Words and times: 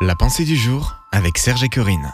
La 0.00 0.14
pensée 0.14 0.44
du 0.44 0.54
jour 0.54 0.94
avec 1.10 1.38
Serge 1.38 1.64
et 1.64 1.68
Corinne. 1.68 2.12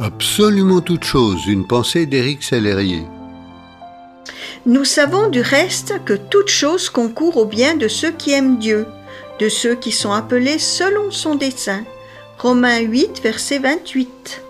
Absolument 0.00 0.80
toute 0.80 1.04
chose, 1.04 1.46
une 1.46 1.64
pensée 1.64 2.06
d'Éric 2.06 2.42
Sellerier. 2.42 3.06
Nous 4.66 4.84
savons 4.84 5.28
du 5.28 5.42
reste 5.42 6.04
que 6.04 6.14
toute 6.14 6.48
chose 6.48 6.90
concourt 6.90 7.36
au 7.36 7.44
bien 7.44 7.76
de 7.76 7.86
ceux 7.86 8.10
qui 8.10 8.32
aiment 8.32 8.58
Dieu, 8.58 8.88
de 9.38 9.48
ceux 9.48 9.76
qui 9.76 9.92
sont 9.92 10.12
appelés 10.12 10.58
selon 10.58 11.12
son 11.12 11.36
dessein. 11.36 11.84
Romains 12.36 12.80
8, 12.80 13.22
verset 13.22 13.60
28. 13.60 14.42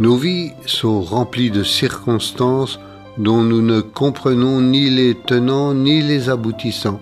Nos 0.00 0.16
vies 0.16 0.54
sont 0.66 1.02
remplies 1.02 1.52
de 1.52 1.62
circonstances 1.62 2.80
dont 3.18 3.42
nous 3.42 3.62
ne 3.62 3.80
comprenons 3.80 4.60
ni 4.60 4.88
les 4.88 5.14
tenants 5.14 5.74
ni 5.74 6.00
les 6.00 6.30
aboutissants. 6.30 7.00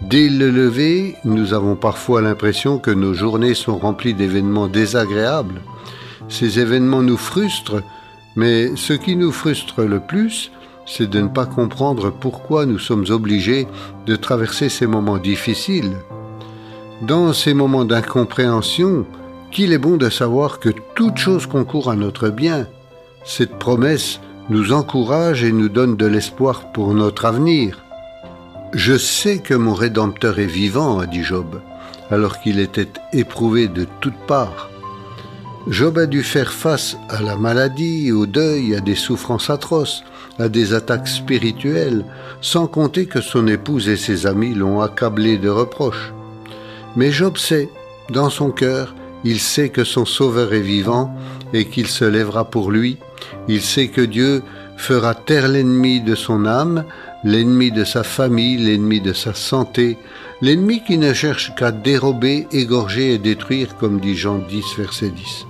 Dès 0.00 0.28
le 0.28 0.50
lever, 0.50 1.16
nous 1.24 1.54
avons 1.54 1.76
parfois 1.76 2.22
l'impression 2.22 2.78
que 2.78 2.90
nos 2.90 3.14
journées 3.14 3.54
sont 3.54 3.76
remplies 3.76 4.14
d'événements 4.14 4.68
désagréables. 4.68 5.60
Ces 6.28 6.58
événements 6.58 7.02
nous 7.02 7.16
frustrent, 7.16 7.82
mais 8.36 8.74
ce 8.76 8.92
qui 8.92 9.16
nous 9.16 9.32
frustre 9.32 9.82
le 9.82 10.00
plus, 10.00 10.50
c'est 10.86 11.08
de 11.08 11.20
ne 11.20 11.28
pas 11.28 11.46
comprendre 11.46 12.10
pourquoi 12.10 12.66
nous 12.66 12.78
sommes 12.78 13.06
obligés 13.10 13.66
de 14.06 14.16
traverser 14.16 14.68
ces 14.68 14.86
moments 14.86 15.18
difficiles. 15.18 15.92
Dans 17.02 17.32
ces 17.32 17.54
moments 17.54 17.84
d'incompréhension, 17.84 19.06
qu'il 19.52 19.72
est 19.72 19.78
bon 19.78 19.96
de 19.96 20.08
savoir 20.08 20.58
que 20.58 20.70
toute 20.94 21.18
chose 21.18 21.46
concourt 21.46 21.90
à 21.90 21.96
notre 21.96 22.28
bien. 22.28 22.66
Cette 23.24 23.58
promesse 23.58 24.18
nous 24.48 24.72
encourage 24.72 25.44
et 25.44 25.52
nous 25.52 25.68
donne 25.68 25.96
de 25.96 26.06
l'espoir 26.06 26.72
pour 26.72 26.94
notre 26.94 27.24
avenir. 27.24 27.84
Je 28.72 28.96
sais 28.96 29.38
que 29.38 29.54
mon 29.54 29.74
Rédempteur 29.74 30.38
est 30.38 30.46
vivant, 30.46 30.98
a 30.98 31.06
dit 31.06 31.22
Job, 31.22 31.60
alors 32.10 32.40
qu'il 32.40 32.58
était 32.58 32.88
éprouvé 33.12 33.68
de 33.68 33.86
toutes 34.00 34.18
parts. 34.26 34.70
Job 35.68 35.98
a 35.98 36.06
dû 36.06 36.22
faire 36.22 36.52
face 36.52 36.96
à 37.08 37.22
la 37.22 37.36
maladie, 37.36 38.10
au 38.10 38.26
deuil, 38.26 38.74
à 38.74 38.80
des 38.80 38.96
souffrances 38.96 39.48
atroces, 39.48 40.02
à 40.38 40.48
des 40.48 40.74
attaques 40.74 41.06
spirituelles, 41.06 42.04
sans 42.40 42.66
compter 42.66 43.06
que 43.06 43.20
son 43.20 43.46
épouse 43.46 43.88
et 43.88 43.96
ses 43.96 44.26
amis 44.26 44.54
l'ont 44.54 44.80
accablé 44.80 45.38
de 45.38 45.48
reproches. 45.48 46.12
Mais 46.96 47.12
Job 47.12 47.36
sait, 47.36 47.70
dans 48.10 48.28
son 48.28 48.50
cœur, 48.50 48.94
il 49.24 49.38
sait 49.38 49.68
que 49.68 49.84
son 49.84 50.04
Sauveur 50.04 50.52
est 50.52 50.60
vivant 50.60 51.14
et 51.52 51.66
qu'il 51.66 51.86
se 51.86 52.04
lèvera 52.04 52.44
pour 52.44 52.70
lui. 52.70 52.98
Il 53.48 53.60
sait 53.62 53.88
que 53.88 54.00
Dieu 54.00 54.42
fera 54.76 55.14
taire 55.14 55.48
l'ennemi 55.48 56.00
de 56.00 56.14
son 56.14 56.44
âme, 56.44 56.84
l'ennemi 57.24 57.70
de 57.70 57.84
sa 57.84 58.02
famille, 58.02 58.56
l'ennemi 58.56 59.00
de 59.00 59.12
sa 59.12 59.34
santé, 59.34 59.96
l'ennemi 60.40 60.82
qui 60.84 60.98
ne 60.98 61.12
cherche 61.12 61.54
qu'à 61.54 61.70
dérober, 61.70 62.48
égorger 62.52 63.14
et 63.14 63.18
détruire, 63.18 63.76
comme 63.76 64.00
dit 64.00 64.16
Jean 64.16 64.38
10, 64.38 64.64
verset 64.78 65.10
10. 65.10 65.46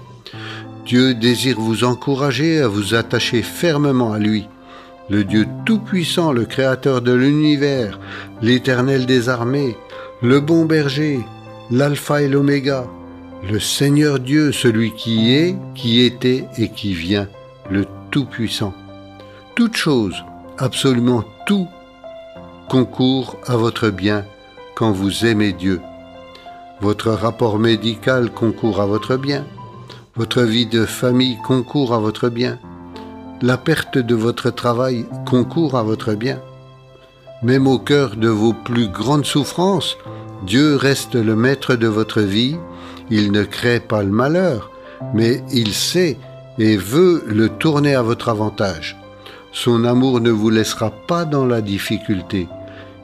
Dieu 0.84 1.14
désire 1.14 1.58
vous 1.58 1.84
encourager 1.84 2.60
à 2.60 2.68
vous 2.68 2.94
attacher 2.94 3.42
fermement 3.42 4.12
à 4.12 4.18
lui. 4.18 4.48
Le 5.08 5.24
Dieu 5.24 5.46
Tout-Puissant, 5.64 6.32
le 6.32 6.44
Créateur 6.44 7.00
de 7.00 7.12
l'univers, 7.12 7.98
l'Éternel 8.42 9.06
des 9.06 9.28
armées, 9.28 9.76
le 10.20 10.40
bon 10.40 10.64
berger, 10.64 11.20
l'Alpha 11.70 12.22
et 12.22 12.28
l'Oméga, 12.28 12.86
le 13.42 13.58
Seigneur 13.58 14.20
Dieu, 14.20 14.52
celui 14.52 14.92
qui 14.92 15.34
est, 15.34 15.56
qui 15.74 16.00
était 16.02 16.46
et 16.58 16.68
qui 16.68 16.94
vient, 16.94 17.28
le 17.70 17.86
Tout-Puissant. 18.10 18.72
Toute 19.56 19.76
chose, 19.76 20.14
absolument 20.58 21.24
tout, 21.46 21.66
concourt 22.68 23.36
à 23.46 23.56
votre 23.56 23.90
bien 23.90 24.24
quand 24.76 24.92
vous 24.92 25.26
aimez 25.26 25.52
Dieu. 25.52 25.80
Votre 26.80 27.10
rapport 27.10 27.58
médical 27.58 28.30
concourt 28.30 28.80
à 28.80 28.86
votre 28.86 29.16
bien. 29.16 29.44
Votre 30.14 30.42
vie 30.42 30.66
de 30.66 30.84
famille 30.84 31.38
concourt 31.44 31.94
à 31.94 31.98
votre 31.98 32.28
bien. 32.28 32.58
La 33.40 33.56
perte 33.56 33.98
de 33.98 34.14
votre 34.14 34.50
travail 34.50 35.04
concourt 35.26 35.76
à 35.76 35.82
votre 35.82 36.14
bien. 36.14 36.40
Même 37.42 37.66
au 37.66 37.78
cœur 37.78 38.14
de 38.14 38.28
vos 38.28 38.52
plus 38.52 38.88
grandes 38.88 39.26
souffrances, 39.26 39.96
Dieu 40.44 40.76
reste 40.76 41.14
le 41.14 41.36
maître 41.36 41.76
de 41.76 41.86
votre 41.86 42.20
vie. 42.20 42.56
Il 43.10 43.30
ne 43.32 43.44
crée 43.44 43.80
pas 43.80 44.02
le 44.02 44.10
malheur, 44.10 44.70
mais 45.14 45.42
il 45.52 45.72
sait 45.72 46.16
et 46.58 46.76
veut 46.76 47.22
le 47.26 47.48
tourner 47.48 47.94
à 47.94 48.02
votre 48.02 48.28
avantage. 48.28 48.96
Son 49.52 49.84
amour 49.84 50.20
ne 50.20 50.30
vous 50.30 50.50
laissera 50.50 50.90
pas 50.90 51.24
dans 51.24 51.46
la 51.46 51.60
difficulté. 51.60 52.48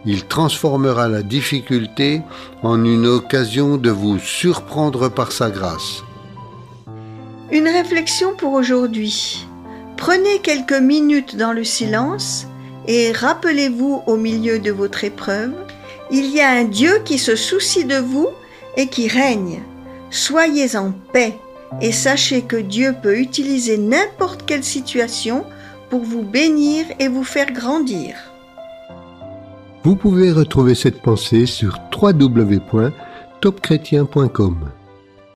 Il 0.05 0.25
transformera 0.25 1.09
la 1.09 1.23
difficulté 1.23 2.23
en 2.63 2.85
une 2.85 3.07
occasion 3.07 3.77
de 3.77 3.91
vous 3.91 4.19
surprendre 4.19 5.09
par 5.09 5.33
sa 5.33 5.51
grâce. 5.51 6.03
Une 7.51 7.69
réflexion 7.69 8.35
pour 8.37 8.53
aujourd'hui. 8.53 9.47
Prenez 9.97 10.39
quelques 10.43 10.81
minutes 10.81 11.37
dans 11.37 11.53
le 11.53 11.65
silence 11.65 12.47
et 12.87 13.13
rappelez-vous 13.13 14.03
au 14.07 14.17
milieu 14.17 14.59
de 14.59 14.71
votre 14.71 15.05
épreuve, 15.05 15.53
il 16.11 16.31
y 16.31 16.41
a 16.41 16.51
un 16.51 16.65
Dieu 16.65 17.03
qui 17.05 17.19
se 17.19 17.37
soucie 17.37 17.85
de 17.85 17.99
vous 17.99 18.29
et 18.77 18.87
qui 18.87 19.09
règne. 19.09 19.61
Soyez 20.11 20.75
en 20.77 20.93
paix 21.13 21.37
et 21.81 21.93
sachez 21.93 22.43
que 22.43 22.57
Dieu 22.57 22.95
peut 23.03 23.19
utiliser 23.19 23.79
n'importe 23.79 24.45
quelle 24.47 24.65
situation 24.65 25.45
pour 25.91 26.01
vous 26.01 26.23
bénir 26.23 26.87
et 26.99 27.07
vous 27.09 27.25
faire 27.25 27.53
grandir. 27.53 28.15
Vous 29.85 29.97
pouvez 29.97 30.33
retrouver 30.33 30.75
cette 30.75 31.01
pensée 31.01 31.47
sur 31.47 31.79
www.topchrétien.com. 31.93 34.71